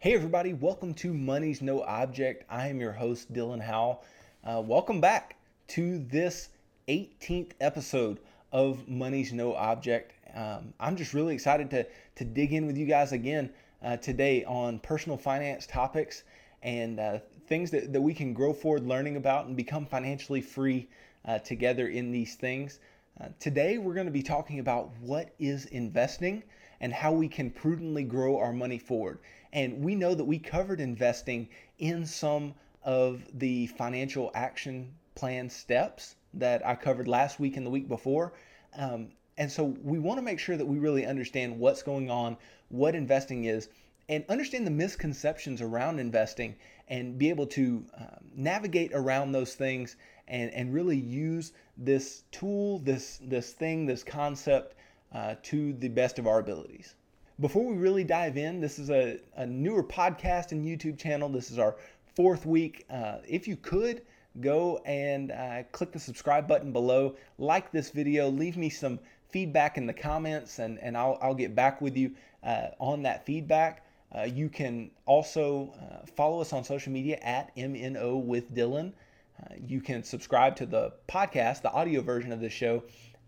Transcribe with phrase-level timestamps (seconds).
[0.00, 2.44] Hey, everybody, welcome to Money's No Object.
[2.48, 4.04] I am your host, Dylan Howell.
[4.44, 5.34] Uh, welcome back
[5.70, 6.50] to this
[6.86, 8.20] 18th episode
[8.52, 10.12] of Money's No Object.
[10.36, 11.84] Um, I'm just really excited to,
[12.14, 13.50] to dig in with you guys again
[13.82, 16.22] uh, today on personal finance topics
[16.62, 17.18] and uh,
[17.48, 20.86] things that, that we can grow forward learning about and become financially free
[21.24, 22.78] uh, together in these things.
[23.20, 26.44] Uh, today, we're going to be talking about what is investing
[26.80, 29.18] and how we can prudently grow our money forward.
[29.52, 31.48] And we know that we covered investing
[31.78, 37.70] in some of the financial action plan steps that I covered last week and the
[37.70, 38.32] week before.
[38.76, 42.36] Um, and so we want to make sure that we really understand what's going on,
[42.68, 43.68] what investing is,
[44.08, 46.56] and understand the misconceptions around investing
[46.88, 52.78] and be able to um, navigate around those things and, and really use this tool,
[52.80, 54.74] this, this thing, this concept
[55.12, 56.94] uh, to the best of our abilities.
[57.40, 61.28] Before we really dive in, this is a, a newer podcast and YouTube channel.
[61.28, 61.76] This is our
[62.16, 62.84] fourth week.
[62.90, 64.02] Uh, if you could,
[64.40, 68.98] go and uh, click the subscribe button below, like this video, leave me some
[69.28, 72.10] feedback in the comments, and, and I'll, I'll get back with you
[72.42, 73.86] uh, on that feedback.
[74.12, 78.92] Uh, you can also uh, follow us on social media at MNO with Dylan.
[79.40, 82.82] Uh, you can subscribe to the podcast, the audio version of the show,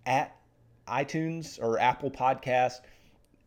[0.04, 0.36] at
[0.88, 2.80] iTunes or Apple Podcast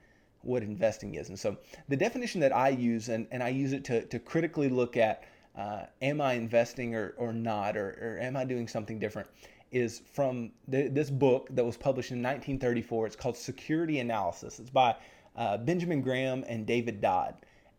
[0.42, 1.30] what investing is?
[1.30, 1.56] And so
[1.88, 5.24] the definition that I use, and, and I use it to, to critically look at
[5.58, 9.28] uh, am I investing or, or not, or, or am I doing something different,
[9.72, 13.06] is from the, this book that was published in 1934.
[13.08, 14.60] It's called Security Analysis.
[14.60, 14.94] It's by
[15.36, 17.34] uh, Benjamin Graham and David Dodd.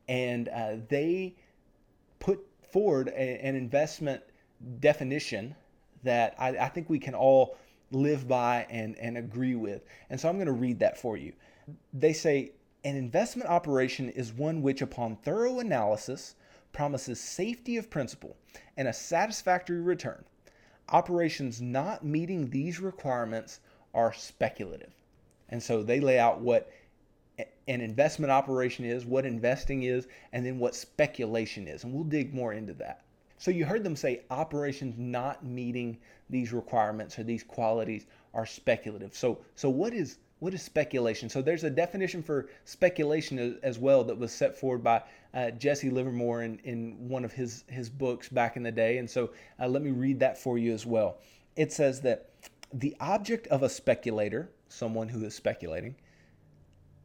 [0.07, 1.35] And uh, they
[2.19, 4.21] put forward a, an investment
[4.81, 5.55] definition
[6.03, 7.57] that I, I think we can all
[7.91, 9.83] live by and, and agree with.
[10.09, 11.33] And so I'm going to read that for you.
[11.93, 12.51] They say
[12.83, 16.35] an investment operation is one which, upon thorough analysis,
[16.71, 18.37] promises safety of principal
[18.77, 20.23] and a satisfactory return.
[20.89, 23.59] Operations not meeting these requirements
[23.93, 24.93] are speculative.
[25.49, 26.71] And so they lay out what
[27.67, 31.83] an investment operation is, what investing is, and then what speculation is.
[31.83, 33.03] And we'll dig more into that.
[33.37, 35.97] So you heard them say operations not meeting
[36.29, 39.15] these requirements or these qualities are speculative.
[39.15, 41.29] So so what is what is speculation?
[41.29, 45.03] So there's a definition for speculation as well that was set forward by
[45.33, 48.97] uh, Jesse Livermore in, in one of his, his books back in the day.
[48.97, 51.17] And so uh, let me read that for you as well.
[51.55, 52.29] It says that
[52.73, 55.95] the object of a speculator, someone who is speculating,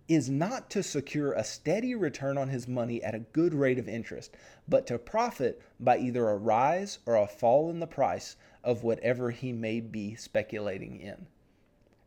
[0.07, 3.89] is not to secure a steady return on his money at a good rate of
[3.89, 4.37] interest,
[4.69, 9.31] but to profit by either a rise or a fall in the price of whatever
[9.31, 11.27] he may be speculating in.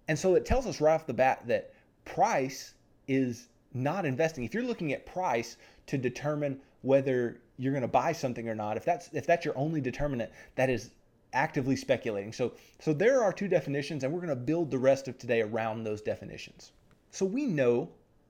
[0.08, 1.74] And so it tells us right off the bat that
[2.06, 2.76] price
[3.08, 4.44] is not investing.
[4.44, 5.58] If you're looking at price
[5.88, 9.58] to determine whether you're going to buy something or not, if that's if that's your
[9.58, 10.92] only determinant, that is
[11.34, 12.32] actively speculating.
[12.32, 15.42] So so there are two definitions and we're going to build the rest of today
[15.42, 16.72] around those definitions.
[17.12, 17.90] So we know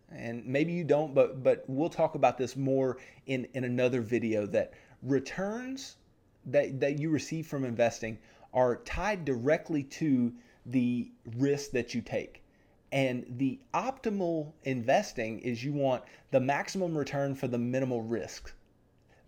[0.10, 4.46] and maybe you don't but but we'll talk about this more in in another video
[4.48, 5.98] that returns
[6.46, 8.18] that that you receive from investing
[8.54, 10.34] are tied directly to
[10.66, 12.44] the risk that you take.
[12.92, 18.54] And the optimal investing is you want the maximum return for the minimal risk.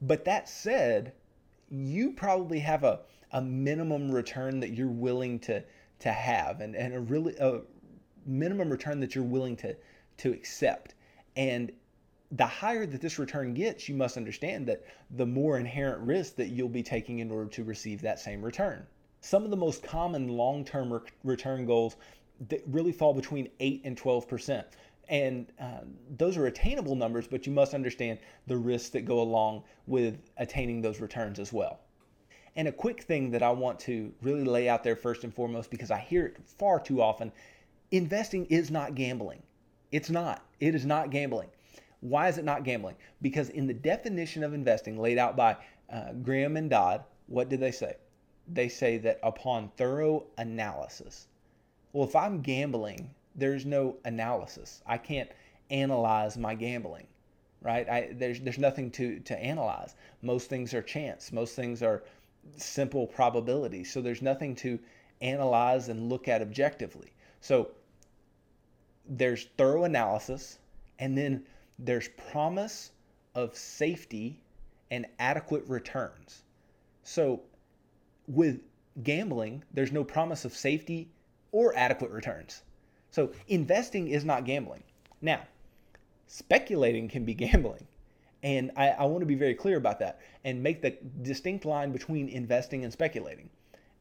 [0.01, 1.13] But that said,
[1.69, 5.63] you probably have a, a minimum return that you're willing to,
[5.99, 7.61] to have and, and a really a
[8.25, 9.75] minimum return that you're willing to,
[10.17, 10.95] to accept.
[11.35, 11.71] And
[12.31, 16.49] the higher that this return gets, you must understand that the more inherent risk that
[16.49, 18.85] you'll be taking in order to receive that same return.
[19.21, 21.97] Some of the most common long term re- return goals
[22.47, 24.63] that really fall between 8 and 12%.
[25.09, 25.81] And uh,
[26.17, 30.81] those are attainable numbers, but you must understand the risks that go along with attaining
[30.81, 31.79] those returns as well.
[32.55, 35.71] And a quick thing that I want to really lay out there first and foremost,
[35.71, 37.31] because I hear it far too often
[37.91, 39.41] investing is not gambling.
[39.91, 40.45] It's not.
[40.59, 41.49] It is not gambling.
[42.01, 42.95] Why is it not gambling?
[43.21, 45.57] Because in the definition of investing laid out by
[45.91, 47.95] uh, Graham and Dodd, what did they say?
[48.51, 51.27] they say that upon thorough analysis.
[51.91, 54.81] Well, if I'm gambling, there's no analysis.
[54.85, 55.29] I can't
[55.71, 57.07] analyze my gambling,
[57.61, 57.89] right?
[57.89, 59.95] I, there's there's nothing to to analyze.
[60.21, 61.31] Most things are chance.
[61.31, 62.03] Most things are
[62.57, 63.91] simple probabilities.
[63.91, 64.79] So there's nothing to
[65.21, 67.11] analyze and look at objectively.
[67.41, 67.71] So
[69.07, 70.59] there's thorough analysis,
[70.99, 71.43] and then
[71.79, 72.91] there's promise
[73.35, 74.41] of safety
[74.91, 76.43] and adequate returns.
[77.03, 77.41] So
[78.27, 78.61] with
[79.03, 81.09] gambling, there's no promise of safety
[81.51, 82.63] or adequate returns.
[83.11, 84.83] So investing is not gambling.
[85.21, 85.41] Now,
[86.27, 87.85] speculating can be gambling.
[88.41, 91.91] And I, I, want to be very clear about that and make the distinct line
[91.91, 93.49] between investing and speculating.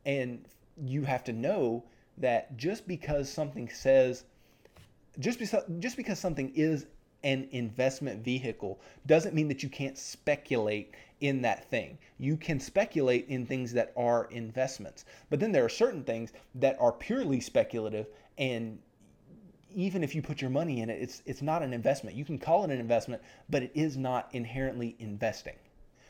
[0.06, 0.45] And
[0.85, 1.83] you have to know
[2.19, 4.25] that just because something says,
[5.19, 6.87] just because, just because something is
[7.25, 11.99] an investment vehicle doesn't mean that you can't speculate in that thing.
[12.19, 15.05] You can speculate in things that are investments.
[15.31, 18.06] But then there are certain things that are purely speculative
[18.37, 18.79] and
[19.75, 22.17] even if you put your money in it, it's it's not an investment.
[22.17, 25.56] You can call it an investment, but it is not inherently investing.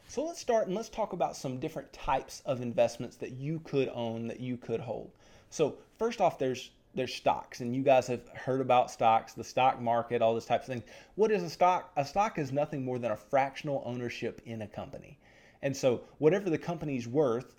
[0.06, 3.90] So let's start and let's talk about some different types of investments that you could
[3.92, 5.10] own, that you could hold.
[5.50, 9.80] So first off, there's there's stocks, and you guys have heard about stocks, the stock
[9.80, 10.82] market, all this type of thing.
[11.14, 11.92] What is a stock?
[11.96, 15.16] A stock is nothing more than a fractional ownership in a company.
[15.62, 17.54] And so whatever the company's worth,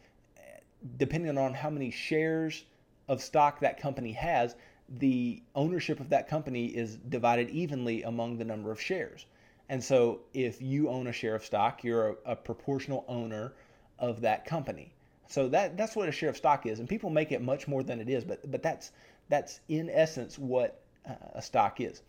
[0.97, 2.65] depending on how many shares
[3.07, 4.55] of stock that company has,
[4.97, 9.25] the ownership of that company is divided evenly among the number of shares.
[9.69, 13.53] And so if you own a share of stock, you're a, a proportional owner
[13.99, 14.91] of that company.
[15.29, 17.83] So that that's what a share of stock is, and people make it much more
[17.83, 18.91] than it is, but but that's
[19.29, 22.01] that's in essence what uh, a stock is.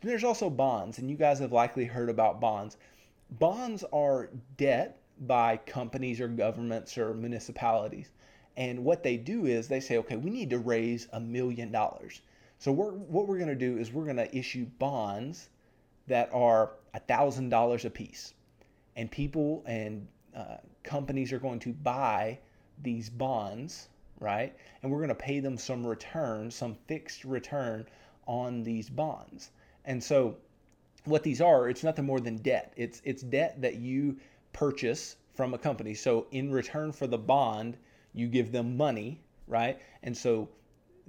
[0.00, 2.76] Then there's also bonds, and you guys have likely heard about bonds.
[3.30, 8.10] Bonds are debt by companies or governments or municipalities.
[8.56, 12.20] And what they do is they say, okay, we need to raise a million dollars.
[12.58, 15.48] So we're, what we're going to do is we're going to issue bonds
[16.08, 18.34] that are a thousand dollars a piece,
[18.96, 22.38] and people and uh, companies are going to buy
[22.82, 23.88] these bonds,
[24.20, 24.54] right?
[24.82, 27.86] And we're going to pay them some return, some fixed return
[28.26, 29.50] on these bonds.
[29.84, 30.36] And so
[31.04, 32.72] what these are, it's nothing more than debt.
[32.76, 34.18] It's it's debt that you
[34.52, 35.94] purchase from a company.
[35.94, 37.76] So in return for the bond,
[38.12, 39.80] you give them money, right?
[40.02, 40.48] And so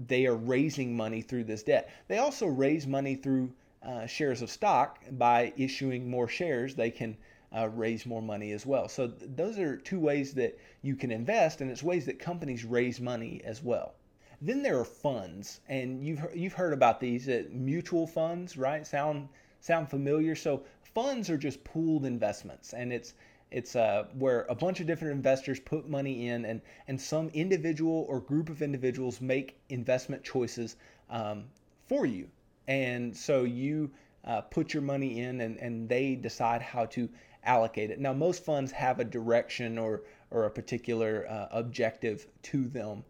[0.08, 1.90] they are raising money through this debt.
[2.08, 3.52] They also raise money through
[3.84, 6.76] uh, shares of stock by issuing more shares.
[6.76, 7.18] They can
[7.56, 8.88] uh, raise more money as well.
[8.88, 12.64] So th- those are two ways that you can invest, and it's ways that companies
[12.66, 13.96] raise money as well.
[14.42, 18.86] Then there are funds, and you've you've heard about these uh, mutual funds, right?
[18.88, 19.28] Sound
[19.60, 20.36] sound familiar?
[20.36, 20.64] So
[20.94, 23.14] funds are just pooled investments, and it's
[23.52, 28.06] it's uh, where a bunch of different investors put money in, and and some individual
[28.08, 30.78] or group of individuals make investment choices
[31.10, 31.46] um,
[31.88, 32.30] for you,
[32.68, 33.92] and so you
[34.24, 37.10] uh, put your money in, and and they decide how to
[37.44, 38.00] allocate it.
[38.00, 43.04] Now, most funds have a direction or or a particular uh, objective to them,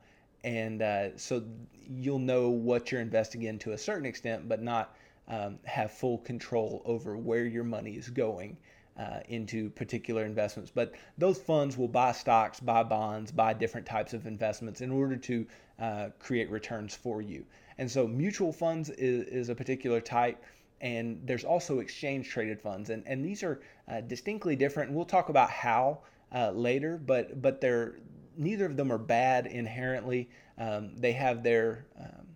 [0.43, 1.43] and uh, so
[1.89, 4.95] you'll know what you're investing in to a certain extent, but not
[5.27, 8.57] um, have full control over where your money is going.
[8.97, 10.69] Uh, into particular investments.
[10.75, 15.15] But those funds will buy stocks, buy bonds, buy different types of investments in order
[15.15, 15.47] to
[15.79, 17.45] uh, create returns for you.
[17.77, 20.43] And so mutual funds is, is a particular type
[20.81, 25.29] and there's also exchange traded funds and, and these are uh, distinctly different we'll talk
[25.29, 25.99] about how
[26.33, 27.95] uh, later but but they're
[28.39, 30.29] neither of them are bad inherently.
[30.57, 32.27] Um, they have their um,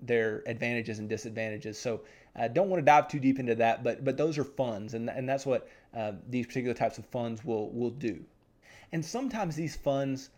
[0.00, 2.02] their advantages and disadvantages so
[2.34, 4.94] I uh, don't want to dive too deep into that but but those are funds
[4.94, 8.24] and, and that's what uh, these particular types of funds will will do.
[8.92, 10.30] And sometimes these funds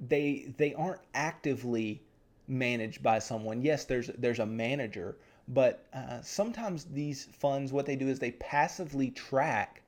[0.00, 2.02] they they aren't actively
[2.46, 3.62] managed by someone.
[3.62, 5.16] Yes there's there's a manager
[5.52, 9.82] but uh, sometimes these funds, what they do is they passively track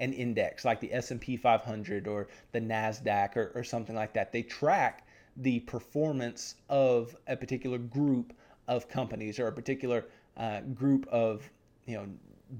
[0.00, 4.32] an index like the S&P 500 or the Nasdaq or, or something like that.
[4.32, 5.06] They track
[5.36, 8.32] the performance of a particular group
[8.66, 10.06] of companies or a particular
[10.36, 11.48] uh, group of
[11.86, 12.06] you know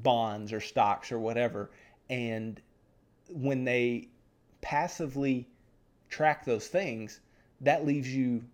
[0.02, 1.70] bonds or stocks or whatever.
[2.08, 2.60] And
[3.28, 4.08] when they
[4.60, 5.48] passively
[6.08, 7.20] track those things,
[7.60, 8.44] that leaves you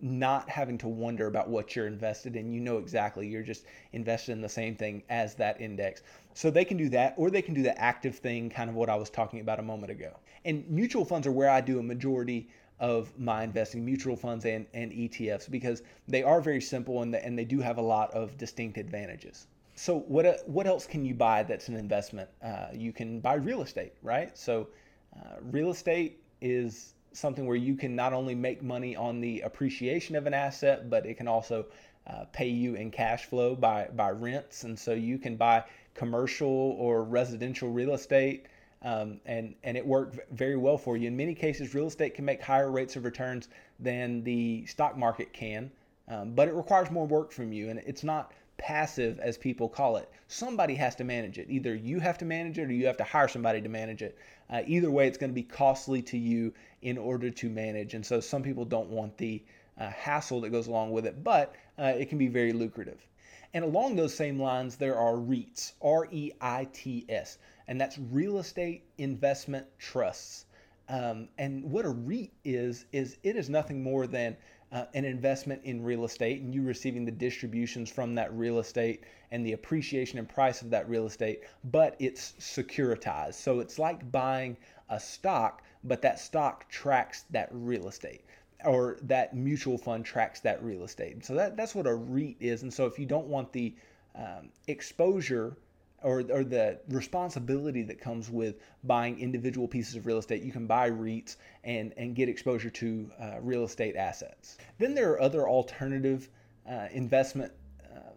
[0.00, 2.52] not having to wonder about what you're invested in.
[2.52, 3.26] You know exactly.
[3.26, 6.02] You're just invested in the same thing as that index.
[6.34, 8.88] So they can do that, or they can do the active thing, kind of what
[8.88, 10.16] I was talking about a moment ago.
[10.44, 12.48] And mutual funds are where I do a majority
[12.80, 17.24] of my investing, mutual funds and, and ETFs, because they are very simple and, the,
[17.24, 19.48] and they do have a lot of distinct advantages.
[19.74, 22.28] So what uh, what else can you buy that's an investment?
[22.42, 24.36] Uh, you can buy real estate, right?
[24.36, 24.68] So
[25.16, 30.16] uh, real estate is something where you can not only make money on the appreciation
[30.16, 31.66] of an asset, but it can also
[32.06, 34.64] uh, pay you in cash flow by, by rents.
[34.64, 38.46] And so you can buy commercial or residential real estate.
[38.82, 41.08] Um, and and it worked very well for you.
[41.08, 43.48] In many cases, real estate can make higher rates of returns
[43.80, 45.70] than the stock market can.
[46.08, 49.96] um, but it requires more work from you, and it's not passive as people call
[49.96, 50.10] it.
[50.26, 51.46] Somebody has to manage it.
[51.48, 54.18] Either you have to manage it or you have to hire somebody to manage it.
[54.50, 57.94] Uh, either way, it's going to be costly to you in order to manage.
[57.94, 59.42] And so some people don't want the
[59.78, 63.06] uh, hassle that goes along with it, but uh, it can be very lucrative.
[63.54, 67.98] And along those same lines, there are REITs, R E I T S, and that's
[68.10, 70.44] real estate investment trusts.
[70.90, 74.36] Um, and what a REIT is, is it is nothing more than
[74.72, 79.04] uh, an investment in real estate and you receiving the distributions from that real estate
[79.30, 83.34] and the appreciation and price of that real estate, but it's securitized.
[83.34, 84.56] So it's like buying
[84.90, 88.24] a stock, but that stock tracks that real estate
[88.64, 91.24] or that mutual fund tracks that real estate.
[91.24, 92.62] So that, that's what a REIT is.
[92.62, 93.74] And so if you don't want the
[94.16, 95.56] um, exposure
[96.02, 100.66] or, or the responsibility that comes with buying individual pieces of real estate, you can
[100.66, 104.58] buy REITs and, and get exposure to uh, real estate assets.
[104.78, 106.28] Then there are other alternative
[106.68, 107.52] uh, investment
[107.84, 108.10] uh,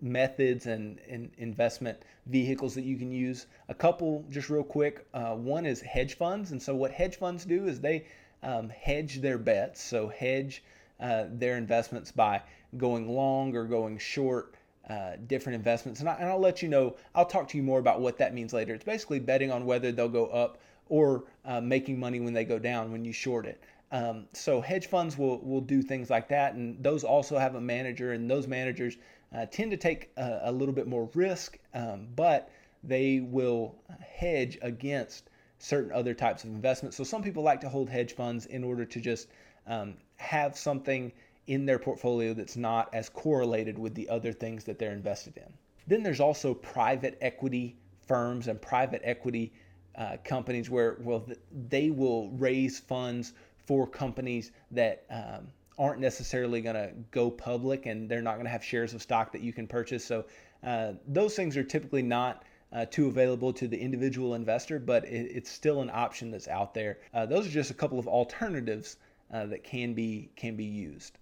[0.00, 3.46] methods and, and, investment vehicles that you can use.
[3.68, 5.06] A couple, just real quick.
[5.12, 6.50] Uh, one is hedge funds.
[6.50, 8.06] And so, what hedge funds do is they
[8.42, 10.64] um, hedge their bets, so hedge
[10.98, 12.42] uh, their investments by
[12.76, 14.54] going long or going short.
[14.90, 16.96] Uh, different investments, and, I, will let you know.
[17.14, 18.74] I'll talk to you more about what that means later.
[18.74, 22.58] It's basically betting on whether they'll go up or uh, making money when they go
[22.58, 23.62] down when you short it.
[23.92, 27.60] Um, so hedge funds will will do things like that, and those also have a
[27.60, 28.96] manager, and those managers
[29.32, 32.50] uh, tend to take a, a, little bit more risk, um, but
[32.82, 35.30] they will hedge against
[35.60, 36.96] certain other types of investments.
[36.96, 39.28] So some people like to hold hedge funds in order to just
[39.68, 41.12] um, have something
[41.50, 45.52] in their portfolio that's not as correlated with the other things that they're invested in.
[45.88, 47.76] Then there's also private equity
[48.06, 49.52] firms and private equity
[49.96, 51.26] uh, companies where well
[51.68, 53.32] they will raise funds
[53.66, 58.50] for companies that um, aren't necessarily going to go public and they're not going to
[58.50, 60.04] have shares of stock that you can purchase.
[60.04, 60.26] So
[60.62, 65.32] uh, those things are typically not uh, too available to the individual investor, but it,
[65.34, 66.98] it's still an option that's out there.
[67.12, 68.98] Uh, those are just a couple of alternatives
[69.32, 71.18] uh, that can be can be used.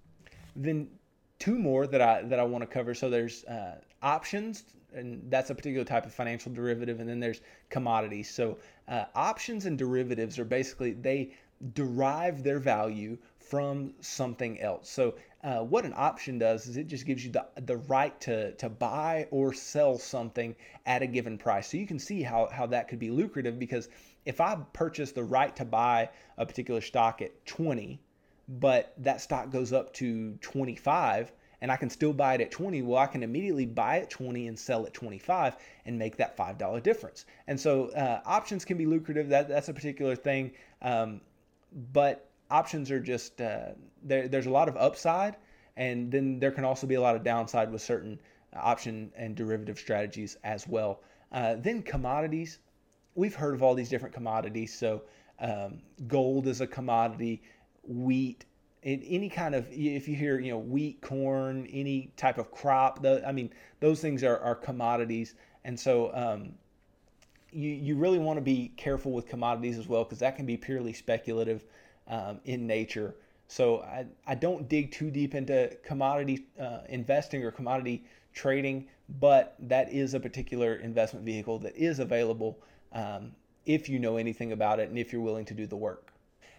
[0.58, 0.88] Then
[1.38, 2.94] two more that I that I want to cover.
[2.94, 7.40] So there's uh, options, and that's a particular type of financial derivative, and then there's
[7.70, 8.28] commodities.
[8.30, 11.32] So uh, options and derivatives are basically they
[11.74, 14.90] derive their value from something else.
[14.90, 18.52] So uh, what an option does is it just gives you the, the right to,
[18.52, 21.68] to buy or sell something at a given price.
[21.68, 23.88] So you can see how, how that could be lucrative because
[24.26, 27.98] if I purchase the right to buy a particular stock at 20,
[28.48, 32.82] but that stock goes up to 25 and I can still buy it at 20,
[32.82, 36.82] well, I can immediately buy at 20 and sell at 25 and make that $5
[36.82, 37.26] difference.
[37.48, 39.28] And so uh, options can be lucrative.
[39.28, 40.52] That, that's a particular thing.
[40.82, 41.20] Um,
[41.92, 43.70] but options are just uh,
[44.02, 45.36] there, there's a lot of upside,
[45.76, 48.20] and then there can also be a lot of downside with certain
[48.54, 51.00] option and derivative strategies as well.
[51.32, 52.58] Uh, then commodities,
[53.14, 54.76] we've heard of all these different commodities.
[54.76, 55.02] So
[55.40, 57.42] um, gold is a commodity,
[57.88, 58.44] wheat,
[58.82, 63.02] in any kind of if you hear you know wheat, corn, any type of crop.
[63.02, 66.52] The, I mean those things are, are commodities, and so um,
[67.50, 70.56] you you really want to be careful with commodities as well because that can be
[70.56, 71.64] purely speculative
[72.06, 73.16] um, in nature.
[73.48, 78.04] So I, I don't dig too deep into commodity uh, investing or commodity
[78.34, 78.86] trading,
[79.20, 82.58] but that is a particular investment vehicle that is available
[82.92, 83.32] um,
[83.64, 86.12] if you know anything about it and if you're willing to do the work.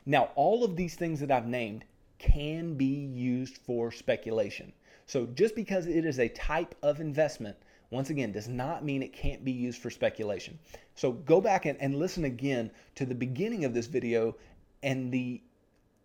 [0.06, 1.86] Now, all of these things that I've named
[2.18, 4.74] can be used for speculation.
[5.06, 7.58] So just because it is a type of investment,
[7.92, 10.60] once again, does not mean it can't be used for speculation.
[10.96, 14.36] So go back and, and listen again to the beginning of this video
[14.84, 15.42] and the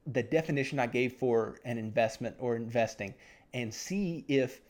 [0.07, 3.15] the definition I gave for an investment or investing
[3.55, 4.61] and see if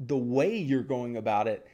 [0.00, 1.68] the way you're going about it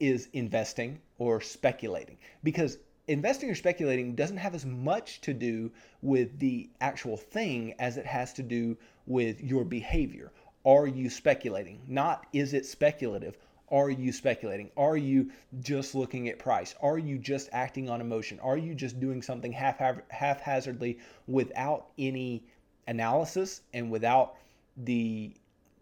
[0.00, 5.70] is investing or speculating because investing or speculating doesn't have as much to do
[6.02, 10.32] with the actual thing as it has to do with your behavior.
[10.64, 11.80] Are you speculating?
[11.88, 13.36] Not is it speculative?
[13.70, 14.70] Are you speculating?
[14.76, 15.30] Are you
[15.60, 16.74] just looking at price?
[16.80, 18.38] Are you just acting on emotion?
[18.40, 19.80] Are you just doing something half
[20.10, 22.44] haphazardly without any
[22.86, 24.36] analysis and without
[24.76, 25.34] the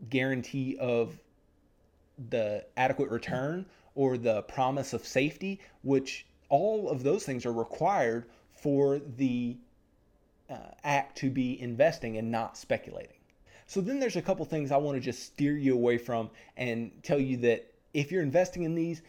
[0.08, 1.18] guarantee of
[2.30, 8.26] the adequate return or the promise of safety, which all of those things are required
[8.52, 9.56] for the
[10.50, 13.16] uh, act to be investing and not speculating.
[13.66, 16.90] So then there's a couple things I want to just steer you away from and
[17.02, 19.00] tell you that if you're investing in these,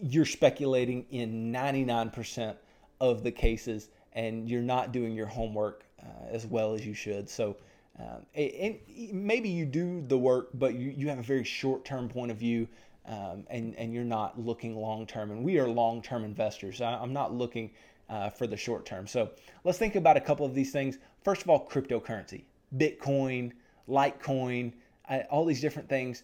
[0.00, 2.56] you're speculating in 99%
[3.00, 7.30] of the cases and you're not doing your homework uh, as well as you should.
[7.30, 7.56] So
[7.98, 8.78] Um, and
[9.12, 12.36] maybe you do the work, but you, you have a very short term point of
[12.36, 12.68] view
[13.08, 15.30] um, and, and you're not looking long term.
[15.30, 16.80] And we are long term investors.
[16.80, 17.70] I, am not looking
[18.08, 19.06] uh, for the short term.
[19.06, 19.30] So
[19.64, 20.98] let's think about a couple of these things.
[21.24, 22.44] First of all, cryptocurrency,
[22.76, 23.52] Bitcoin,
[23.88, 24.72] Litecoin,
[25.08, 26.22] uh, all these different things.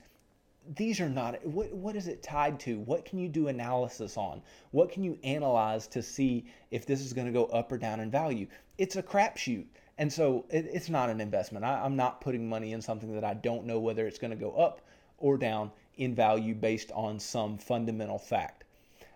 [0.76, 2.78] These are not, what, what is it tied to?
[2.80, 4.40] What can you do analysis on?
[4.70, 8.00] What can you analyze to see if this is going to go up or down
[8.00, 8.46] in value?
[8.78, 9.66] It's a crapshoot.
[9.98, 11.64] And so it, it's not an investment.
[11.64, 14.36] I, I'm not putting money in something that I don't know whether it's going to
[14.36, 14.80] go up
[15.18, 18.64] or down in value based on some fundamental fact.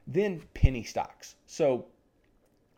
[0.07, 1.37] Then penny stocks.
[1.47, 1.87] So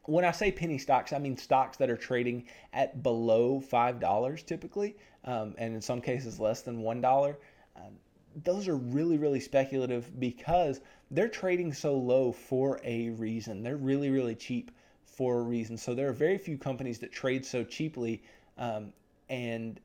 [0.05, 4.97] when I say penny stocks, I mean stocks that are trading at below $5 typically,
[5.25, 7.37] um, and in some cases less than $1.
[7.77, 7.99] Um,
[8.45, 10.81] those are really, really speculative because
[11.11, 13.63] they're trading so low for a reason.
[13.63, 14.71] They're really, really cheap
[15.05, 15.77] for a reason.
[15.77, 18.23] So there are very few companies that trade so cheaply,
[18.57, 18.93] um,
[19.29, 19.81] and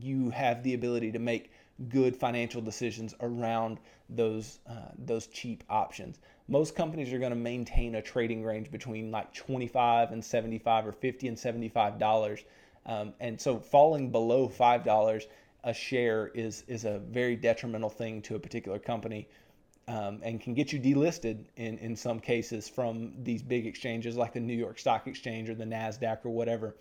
[0.00, 1.52] you have the ability to make
[1.88, 3.78] good financial decisions around
[4.08, 6.18] those uh, those cheap options.
[6.46, 10.92] Most companies are going to maintain a trading range between like 25 and 75 or
[10.92, 12.44] 50 and 75 dollars,
[12.86, 15.26] um, and so falling below five dollars
[15.64, 19.28] a share is is a very detrimental thing to a particular company.
[19.86, 24.32] Um, and can get you delisted in, in some cases from these big exchanges like
[24.32, 26.74] the New York Stock Exchange or the NASDAQ or whatever.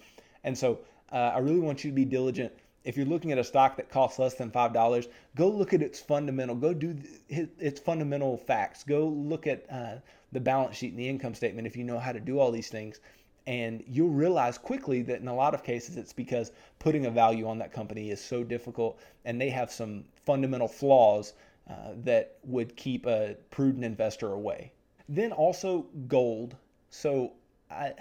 [0.45, 0.79] And so
[1.11, 3.89] uh, I really want you to be diligent if you're looking at a stock that
[3.89, 6.55] costs less than five dollars, go look at its fundamental.
[6.55, 6.97] Go do
[7.29, 8.83] its fundamental facts.
[8.83, 9.95] Go look at uh,
[10.31, 12.69] the balance sheet and the income statement if you know how to do all these
[12.69, 12.99] things,
[13.47, 17.47] and you'll realize quickly that in a lot of cases it's because putting a value
[17.47, 21.33] on that company is so difficult, and they have some fundamental flaws
[21.69, 24.73] uh, that would keep a prudent investor away.
[25.07, 26.55] Then also gold.
[26.89, 27.33] So
[27.71, 27.93] I,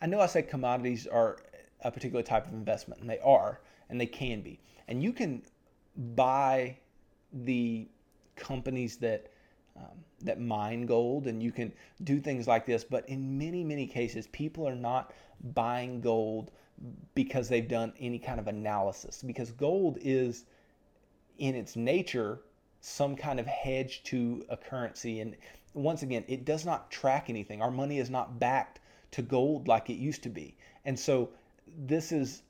[0.00, 1.38] I know I said commodities are
[1.82, 3.60] a particular type of investment, and they are
[3.92, 4.58] and they can be.
[4.88, 5.42] And you can
[6.16, 6.78] buy
[7.32, 7.86] the
[8.34, 9.30] companies that
[9.76, 11.72] um, that mine gold, and you can
[12.04, 12.82] do things like this.
[12.84, 15.14] But in many many cases, people are not
[15.54, 16.50] buying gold
[17.14, 19.22] because they've done any kind of analysis.
[19.22, 20.46] Because gold is,
[21.38, 22.40] in its nature,
[22.80, 25.20] some kind of hedge to a currency.
[25.20, 25.36] And
[25.74, 27.62] once again, it does not track anything.
[27.62, 28.80] Our money is not backed
[29.12, 30.56] to gold like it used to be.
[30.84, 31.30] And so
[31.86, 32.42] this is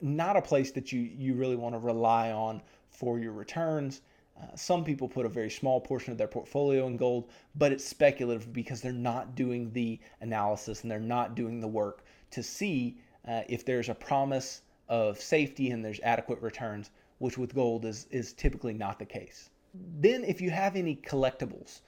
[0.00, 4.02] not a place that you, you really want to rely on for your returns.
[4.40, 7.84] Uh, some people put a very small portion of their portfolio in gold, but it's
[7.84, 12.98] speculative because they're not doing the analysis and they're not doing the work to see
[13.26, 18.06] uh, if there's a promise of safety and there's adequate returns, which with gold is,
[18.10, 19.50] is typically not the case.
[19.98, 21.80] Then, if you have any collectibles,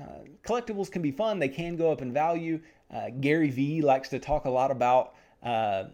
[0.00, 2.60] uh, collectibles can be fun, they can go up in value.
[2.92, 5.84] Uh, Gary Vee likes to talk a lot about uh,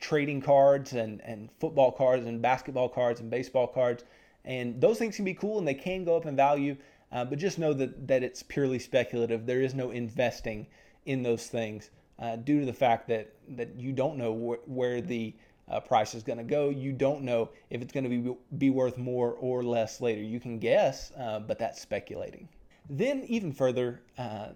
[0.00, 4.04] trading cards and, and football cards and basketball cards and baseball cards.
[4.44, 6.76] And those things can be cool and they can go up in value,
[7.12, 9.46] uh, but just know that, that it's purely speculative.
[9.46, 10.66] There is no investing
[11.04, 15.00] in those things uh, due to the fact that, that you don't know wh- where
[15.00, 15.34] the
[15.68, 16.68] uh, price is going to go.
[16.68, 20.22] You don't know if it's going to be, be worth more or less later.
[20.22, 22.48] You can guess, uh, but that's speculating.
[22.88, 24.48] Then, even further, uh,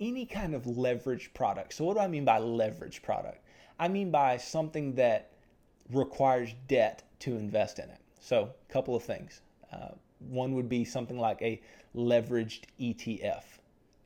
[0.00, 1.74] any kind of leverage product.
[1.74, 3.45] So, what do I mean by leverage product?
[3.78, 5.30] I mean by something that
[5.90, 8.00] requires debt to invest in it.
[8.20, 9.40] So, a couple of things.
[9.72, 11.60] Uh, one would be something like a
[11.94, 13.44] leveraged ETF.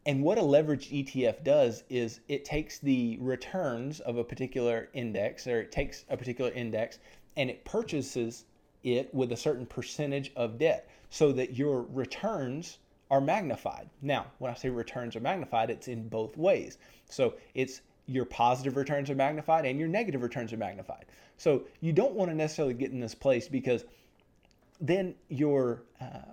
[0.07, 5.47] And what a leveraged ETF does is it takes the returns of a particular index,
[5.47, 6.99] or it takes a particular index,
[7.37, 8.45] and it purchases
[8.83, 12.79] it with a certain percentage of debt so that your returns
[13.11, 13.91] are magnified.
[14.01, 16.79] Now, when I say returns are magnified, it's in both ways.
[17.09, 21.05] So it's your positive returns are magnified and your negative returns are magnified.
[21.37, 23.85] So you don't want to necessarily get in this place because
[24.81, 26.33] then your uh,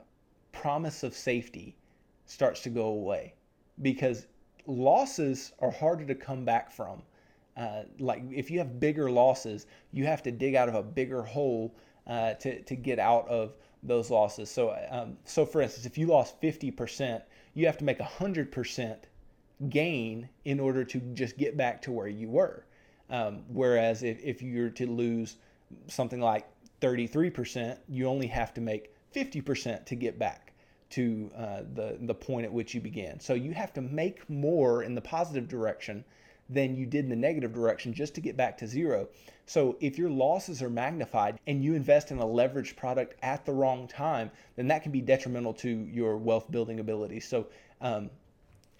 [0.51, 1.77] promise of safety
[2.25, 3.35] starts to go away
[3.83, 4.25] because
[4.65, 7.03] losses are harder to come back from.
[7.55, 11.21] Uh, like if you have bigger losses, you have to dig out of a bigger
[11.21, 11.75] hole
[12.07, 14.49] uh, to, to get out of those losses.
[14.49, 17.21] So, um, so for instance, if you lost 50%,
[17.53, 18.97] you have to make 100%
[19.69, 22.65] gain in order to just get back to where you were.
[23.09, 25.37] Um, whereas if, if you're to lose
[25.87, 26.47] something like
[26.81, 30.53] 33%, you only have to make 50% to get back
[30.89, 33.19] to uh, the, the point at which you began.
[33.19, 36.05] So you have to make more in the positive direction
[36.49, 39.09] than you did in the negative direction just to get back to zero.
[39.45, 43.51] So if your losses are magnified and you invest in a leveraged product at the
[43.51, 47.19] wrong time, then that can be detrimental to your wealth building ability.
[47.19, 47.47] So
[47.81, 48.09] um,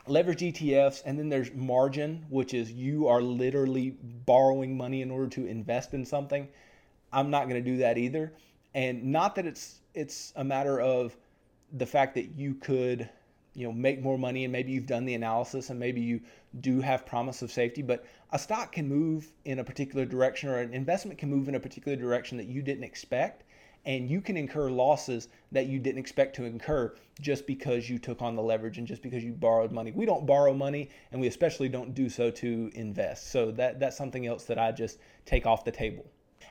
[0.10, 5.30] leverage ETFs, and then there's margin, which is you are literally borrowing money in order
[5.30, 6.48] to invest in something.
[7.12, 8.34] I'm not going to do that either.
[8.74, 11.18] And not that it's it's a matter of
[11.74, 13.10] the fact that you could
[13.54, 16.22] you know make more money and maybe you've done the analysis and maybe you
[16.62, 20.60] do have promise of safety but a stock can move in a particular direction or
[20.60, 23.44] an investment can move in a particular direction that you didn't expect
[23.88, 28.22] and you can incur losses that you didn't expect to incur just because you took
[28.22, 29.92] on the leverage and just because you borrowed money.
[29.92, 33.32] We don't borrow money and we especially don't do so to invest.
[33.32, 36.06] So that that's something else that I just take off the table.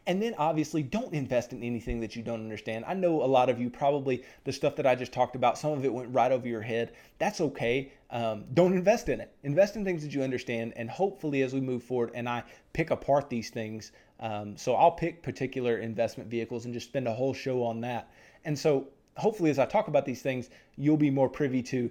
[0.08, 2.84] And then obviously, don't invest in anything that you don't understand.
[2.86, 5.72] I know a lot of you probably the stuff that I just talked about, some
[5.72, 6.92] of it went right over your head.
[7.18, 7.92] That's okay.
[8.10, 9.32] Um, don't invest in it.
[9.42, 10.74] Invest in things that you understand.
[10.76, 14.92] And hopefully, as we move forward and I pick apart these things, um, so I'll
[14.92, 18.10] pick particular investment vehicles and just spend a whole show on that.
[18.44, 21.90] And so hopefully, as I talk about these things, you'll be more privy to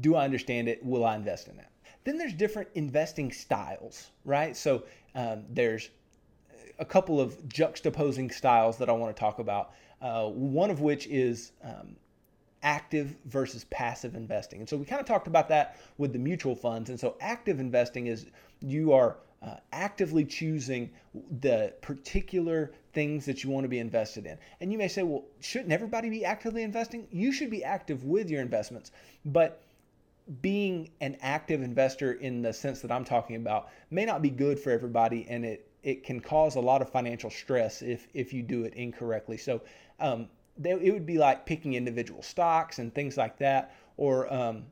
[0.00, 0.84] do I understand it?
[0.84, 1.70] Will I invest in that?
[2.04, 4.56] Then there's different investing styles, right?
[4.56, 5.90] So um, there's
[6.78, 9.72] a couple of juxtaposing styles that I want to talk about.
[10.00, 11.96] Uh, one of which is um,
[12.62, 14.60] active versus passive investing.
[14.60, 16.88] And so we kind of talked about that with the mutual funds.
[16.88, 18.26] And so active investing is
[18.60, 20.90] you are uh, actively choosing
[21.40, 24.36] the particular things that you want to be invested in.
[24.60, 27.06] And you may say, well, shouldn't everybody be actively investing?
[27.12, 28.90] You should be active with your investments.
[29.24, 29.62] But
[30.42, 34.58] being an active investor in the sense that I'm talking about may not be good
[34.58, 38.42] for everybody and it it can cause a lot of financial stress if if you
[38.42, 39.36] do it incorrectly.
[39.36, 39.62] So
[40.00, 44.64] um, they, it would be like picking individual stocks and things like that, or um,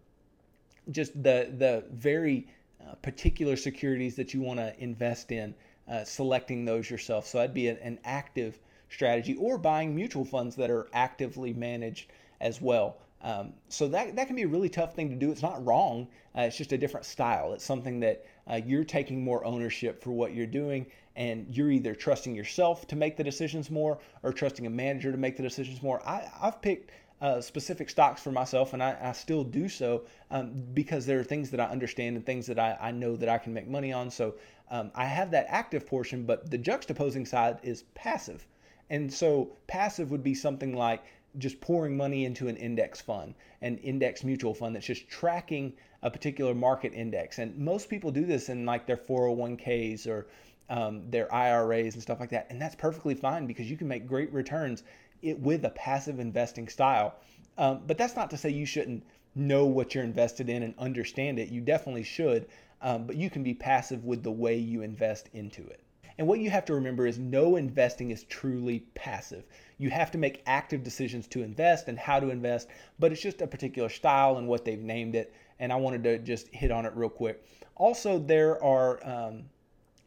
[0.91, 2.49] just the the very
[2.81, 5.55] uh, particular securities that you want to invest in,
[5.89, 7.27] uh, selecting those yourself.
[7.27, 8.59] So that'd be an, an active
[8.89, 12.11] strategy, or buying mutual funds that are actively managed
[12.41, 12.99] as well.
[13.23, 15.31] Um, so that, that can be a really tough thing to do.
[15.31, 16.07] It's not wrong.
[16.37, 17.55] Uh, it's just a different style.
[17.55, 20.87] It's something that uh, you're taking more ownership for what you're doing,
[21.17, 25.19] and you're either trusting yourself to make the decisions more or trusting a manager to
[25.19, 26.07] make the decisions more.
[26.07, 30.05] I, I, have picked uh, specific stocks for myself, and I, I still do so
[30.31, 33.29] um, because there are things that I understand and things that I, I know that
[33.29, 34.11] I can make money on.
[34.11, 34.35] So
[34.71, 38.47] um, I have that active portion, but the juxtaposing side is passive.
[38.91, 41.05] And so passive would be something like
[41.39, 46.11] just pouring money into an index fund, an index mutual fund that's just tracking a
[46.11, 47.39] particular market index.
[47.39, 50.27] And most people do this in like their 401ks or
[50.69, 52.47] um, their IRAs and stuff like that.
[52.51, 54.83] And that's perfectly fine because you can make great returns
[55.23, 57.17] it, with a passive investing style.
[57.59, 61.39] Um, but that's not to say you shouldn't know what you're invested in and understand
[61.39, 61.49] it.
[61.49, 62.47] You definitely should.
[62.83, 65.81] Um, but you can be passive with the way you invest into it.
[66.19, 69.45] And what you have to remember is no investing is truly passive.
[69.77, 73.43] You have to make active decisions to invest and how to invest, but it's just
[73.43, 75.35] a particular style and what they've named it.
[75.59, 77.45] And I wanted to just hit on it real quick.
[77.77, 79.45] Also, there are um,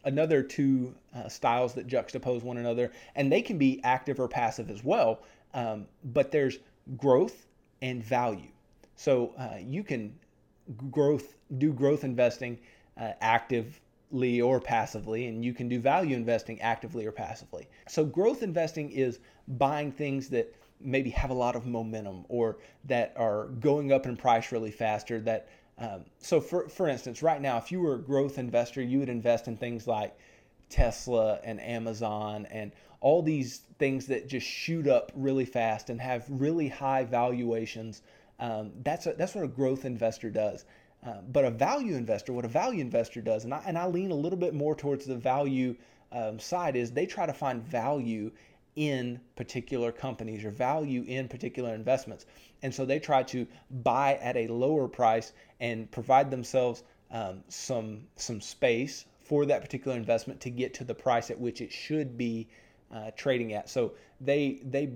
[0.04, 4.70] another two uh, styles that juxtapose one another, and they can be active or passive
[4.70, 5.22] as well.
[5.54, 6.60] Um, but there's
[6.98, 7.48] growth
[7.82, 8.50] and value.
[8.96, 10.14] So uh, you can
[10.92, 12.60] growth do growth investing
[12.98, 13.80] uh, active
[14.12, 17.68] or passively, and you can do value investing actively or passively.
[17.88, 23.14] So, growth investing is buying things that maybe have a lot of momentum or that
[23.16, 25.20] are going up in price really faster.
[25.20, 25.48] That
[25.80, 29.10] um, so, for for instance, right now, if you were a growth investor, you would
[29.10, 30.18] invest in things like
[30.70, 36.26] Tesla and Amazon and all these things that just shoot up really fast and have
[36.30, 38.02] really high valuations.
[38.40, 40.66] Um, that's a, that's what a growth investor does.
[41.06, 44.12] Uh, but a value investor, what a value investor does, and I, and I lean
[44.12, 45.76] a little bit more towards the value
[46.12, 48.32] um, side, is they try to find value
[48.76, 52.26] in particular companies or value in particular investments.
[52.62, 53.48] And so they try to
[53.84, 59.96] buy at a lower price and provide themselves um, some some space for that particular
[59.96, 62.48] investment to get to the price at which it should be
[62.94, 63.70] uh, trading at.
[63.70, 64.92] So they they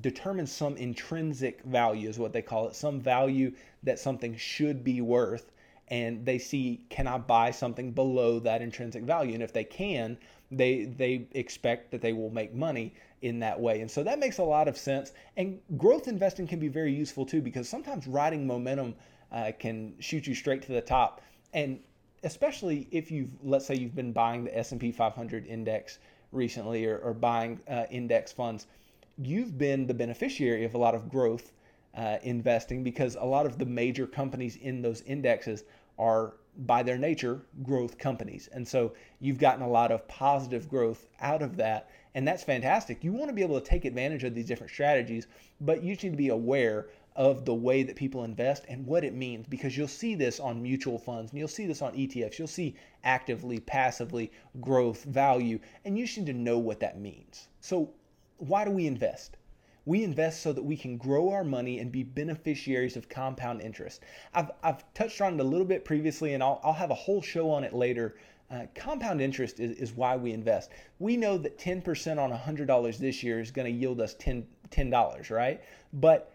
[0.00, 5.00] determine some intrinsic value is what they call it some value that something should be
[5.00, 5.50] worth.
[5.90, 9.34] And they see can i buy something below that intrinsic value?
[9.34, 10.18] And if they can
[10.50, 13.80] they they expect that they will make money in that way.
[13.80, 15.12] And so that makes a lot of sense.
[15.36, 18.94] And growth investing can be very useful too because sometimes riding momentum
[19.32, 21.20] uh, can shoot you straight to the top.
[21.52, 21.80] And
[22.24, 25.98] especially if you've let's say you've been buying the s&p 500 index
[26.32, 28.66] recently or, or buying uh, index funds
[29.18, 31.52] you've been the beneficiary of a lot of growth
[31.96, 35.64] uh, investing because a lot of the major companies in those indexes
[35.98, 38.48] are by their nature growth companies.
[38.52, 43.02] And so you've gotten a lot of positive growth out of that and that's fantastic
[43.02, 45.26] you want to be able to take advantage of these different strategies
[45.60, 49.12] but you need to be aware of the way that people invest and what it
[49.12, 52.38] means because you'll see this on mutual funds and you'll see this on ETFs.
[52.38, 57.48] You'll see actively, passively, growth, value, and you should to know what that means.
[57.60, 57.90] So,
[58.36, 59.36] why do we invest?
[59.84, 64.04] We invest so that we can grow our money and be beneficiaries of compound interest.
[64.32, 67.20] I've, I've touched on it a little bit previously, and I'll, I'll have a whole
[67.20, 68.14] show on it later.
[68.50, 70.70] Uh, compound interest is, is why we invest.
[70.98, 75.30] We know that 10% on $100 this year is going to yield us 10, $10,
[75.30, 75.60] right?
[75.92, 76.32] But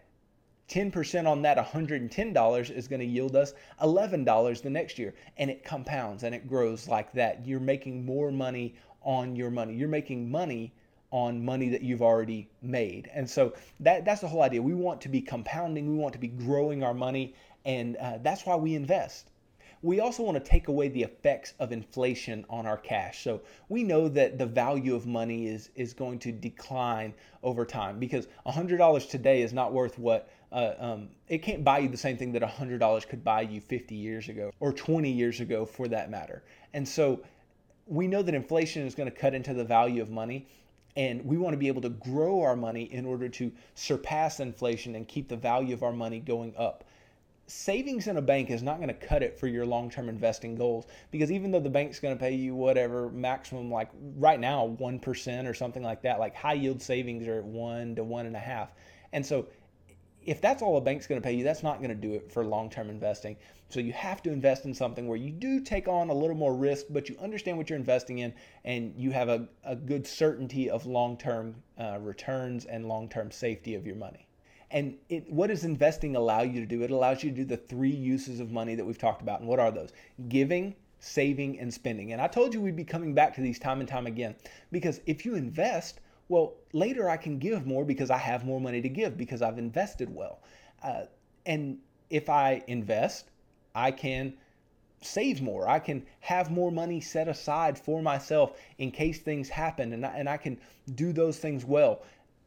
[0.68, 5.14] 10% on that $110 is going to yield us $11 the next year.
[5.36, 7.46] And it compounds and it grows like that.
[7.46, 9.74] You're making more money on your money.
[9.74, 10.72] You're making money
[11.10, 13.08] on money that you've already made.
[13.14, 14.60] And so that, that's the whole idea.
[14.60, 18.44] We want to be compounding, we want to be growing our money, and uh, that's
[18.44, 19.30] why we invest.
[19.84, 23.22] We also want to take away the effects of inflation on our cash.
[23.22, 27.98] So we know that the value of money is, is going to decline over time
[27.98, 32.16] because $100 today is not worth what uh, um, it can't buy you the same
[32.16, 36.10] thing that $100 could buy you 50 years ago or 20 years ago for that
[36.10, 36.42] matter.
[36.72, 37.20] And so
[37.86, 40.48] we know that inflation is going to cut into the value of money
[40.96, 44.94] and we want to be able to grow our money in order to surpass inflation
[44.94, 46.84] and keep the value of our money going up.
[47.46, 50.54] Savings in a bank is not going to cut it for your long term investing
[50.54, 54.76] goals because even though the bank's going to pay you whatever maximum, like right now,
[54.80, 58.68] 1% or something like that, like high yield savings are at 1 to 1.5.
[59.12, 59.46] And so
[60.26, 62.32] if that's all a bank's going to pay you, that's not going to do it
[62.32, 63.36] for long term investing.
[63.68, 66.54] So you have to invest in something where you do take on a little more
[66.54, 68.32] risk, but you understand what you're investing in
[68.64, 73.30] and you have a, a good certainty of long term uh, returns and long term
[73.30, 74.26] safety of your money.
[74.70, 76.82] And it, what does investing allow you to do?
[76.82, 79.40] It allows you to do the three uses of money that we've talked about.
[79.40, 79.92] And what are those?
[80.28, 82.12] Giving, saving, and spending.
[82.12, 84.34] And I told you we'd be coming back to these time and time again
[84.72, 88.80] because if you invest, well, later I can give more because I have more money
[88.80, 90.40] to give because I've invested well.
[90.82, 91.02] Uh,
[91.46, 91.78] and
[92.10, 93.30] if I invest,
[93.74, 94.34] I can
[95.02, 95.68] save more.
[95.68, 100.16] I can have more money set aside for myself in case things happen and I,
[100.16, 100.58] and I can
[100.94, 102.02] do those things well.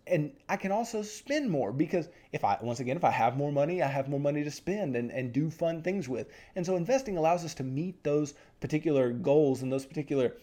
[0.10, 3.52] And I can also spend more because if I, once again, if I have more
[3.52, 6.28] money, I have more money to spend and, and do fun things with.
[6.56, 10.34] And so investing allows us to meet those particular goals and those particular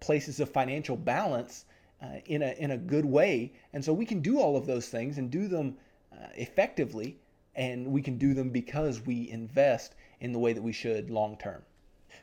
[0.00, 1.64] places of financial balance
[2.02, 4.88] uh, in a in a good way, and so we can do all of those
[4.88, 5.76] things and do them
[6.12, 7.18] uh, effectively,
[7.54, 11.36] and we can do them because we invest in the way that we should long
[11.38, 11.62] term.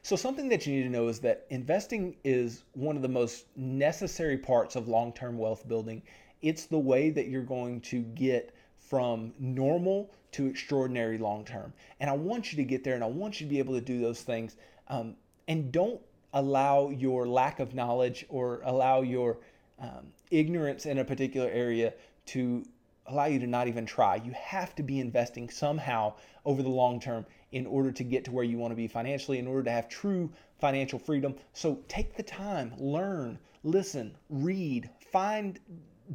[0.04, 3.46] So something that you need to know is that investing is one of the most
[3.56, 6.04] necessary parts of long term wealth building.
[6.42, 11.74] It's the way that you're going to get from normal to extraordinary long term.
[12.00, 13.82] And I want you to get there and I want you to be able to
[13.82, 14.56] do those things.
[14.88, 15.16] Um,
[15.48, 16.02] and don't
[16.34, 19.40] allow your lack of knowledge or allow your
[19.80, 21.94] um, ignorance in a particular area
[22.28, 22.66] to
[23.08, 24.16] allow you to not even try.
[24.16, 26.14] You have to be investing somehow
[26.46, 29.40] over the long term in order to get to where you want to be financially,
[29.40, 31.36] in order to have true financial freedom.
[31.54, 35.60] So take the time, learn, listen, read, find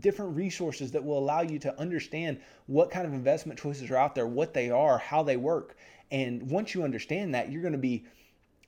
[0.01, 4.15] different resources that will allow you to understand what kind of investment choices are out
[4.15, 5.77] there, what they are, how they work.
[6.11, 8.05] And once you understand that, you're going to be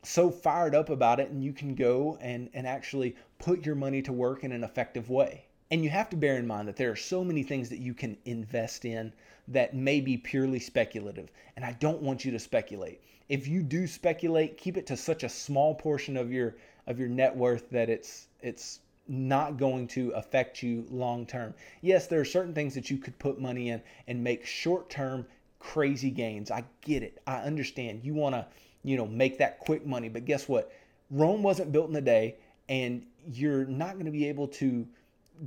[0.02, 4.00] so fired up about it and you can go and, and actually put your money
[4.02, 5.44] to work in an effective way.
[5.70, 7.92] And you have to bear in mind that there are so many things that you
[7.92, 9.12] can invest in
[9.48, 11.30] that may be purely speculative.
[11.56, 13.02] And I don't want you to speculate.
[13.28, 17.08] If you do speculate, keep it to such a small portion of your of your
[17.08, 21.54] net worth that it's it's not going to affect you long term.
[21.80, 25.26] Yes, there are certain things that you could put money in and make short term
[25.58, 26.50] crazy gains.
[26.50, 27.20] I get it.
[27.26, 28.04] I understand.
[28.04, 28.46] You want to
[28.82, 30.08] you know, make that quick money.
[30.08, 30.72] But guess what?
[31.10, 32.36] Rome wasn't built in a day,
[32.68, 34.86] and you're not going to be able to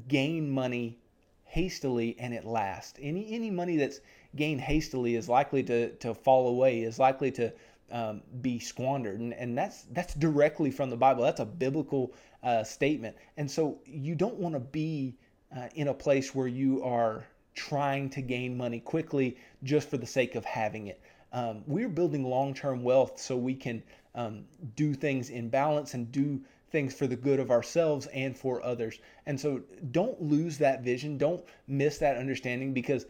[0.07, 0.97] gain money
[1.45, 2.97] hastily and it lasts.
[3.01, 3.99] Any any money that's
[4.35, 7.53] gained hastily is likely to to fall away, is likely to
[7.91, 11.23] um, be squandered, and, and that's that's directly from the Bible.
[11.23, 15.15] That's a biblical uh, statement, and so you don't want to be
[15.55, 20.05] uh, in a place where you are trying to gain money quickly just for the
[20.05, 21.01] sake of having it.
[21.33, 23.83] Um, we're building long term wealth so we can
[24.15, 28.63] um, do things in balance and do things for the good of ourselves and for
[28.63, 28.99] others.
[29.25, 31.17] And so don't lose that vision.
[31.17, 33.05] Don't miss that understanding because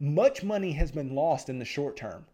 [0.00, 2.26] much money has been lost in the short term.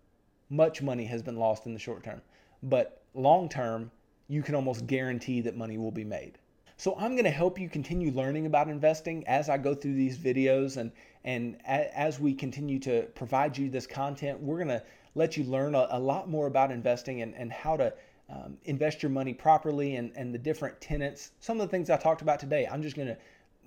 [0.51, 2.21] Much money has been lost in the short term.
[2.63, 3.91] But long term,
[4.29, 6.39] you can almost guarantee that money will be made.
[6.83, 10.19] So I'm going to help you continue learning about investing as I go through these
[10.19, 10.91] videos and
[11.23, 14.83] and as we continue to provide you this content, we're going to
[15.15, 17.95] let you learn a, a lot more about investing and, and how to
[18.29, 21.31] um, invest your money properly and, and the different tenets.
[21.39, 23.17] Some of the things I talked about today, I'm just going to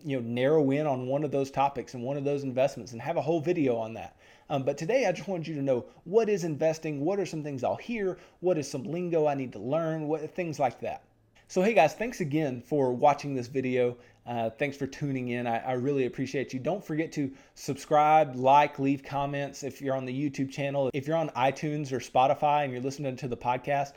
[0.04, 3.02] you know narrow in on one of those topics and one of those investments and
[3.02, 4.18] have a whole video on that.
[4.50, 7.44] Um, but today I just wanted you to know what is investing, what are some
[7.44, 11.02] things I'll hear, what is some lingo I need to learn, what things like that.
[11.48, 13.98] So hey guys, thanks again for watching this video.
[14.26, 15.46] Uh, thanks for tuning in.
[15.46, 16.60] I, I, really appreciate you.
[16.60, 20.90] Don't forget to subscribe, like, leave comments if you're on the YouTube channel.
[20.92, 23.94] If you're on iTunes or Spotify and you're listening to the podcast,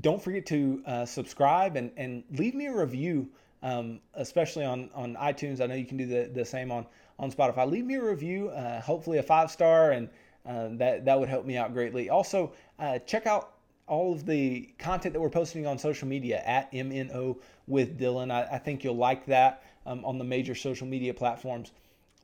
[0.00, 3.28] don't forget to uh, subscribe and, and leave me a review,
[3.62, 5.60] um, especially on, on iTunes.
[5.60, 6.86] I know you can do the, the same on,
[7.20, 7.70] on Spotify.
[7.70, 10.08] Leave me a review, uh, hopefully a five star, and
[10.44, 12.10] uh, that, that would help me out greatly.
[12.10, 13.59] Also, uh, check out
[13.90, 18.30] all of the content that we're posting on social media at MNO with Dylan.
[18.30, 21.72] I, I think you'll like that um, on the major social media platforms.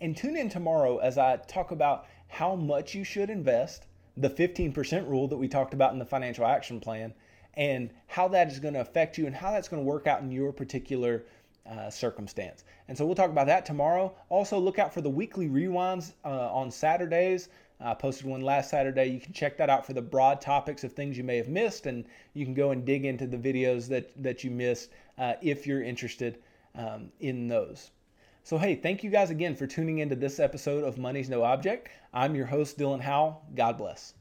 [0.00, 5.08] And tune in tomorrow as I talk about how much you should invest, the 15%
[5.08, 7.12] rule that we talked about in the financial action plan,
[7.54, 10.22] and how that is going to affect you and how that's going to work out
[10.22, 11.24] in your particular
[11.70, 12.64] uh, circumstance.
[12.88, 14.14] And so we'll talk about that tomorrow.
[14.28, 17.48] Also, look out for the weekly rewinds uh, on Saturdays.
[17.80, 19.06] I posted one last Saturday.
[19.06, 21.86] You can check that out for the broad topics of things you may have missed,
[21.86, 25.66] and you can go and dig into the videos that, that you missed uh, if
[25.66, 26.38] you're interested
[26.76, 27.90] um, in those.
[28.44, 31.88] So, hey, thank you guys again for tuning into this episode of Money's No Object.
[32.12, 33.42] I'm your host, Dylan Howell.
[33.54, 34.14] God bless.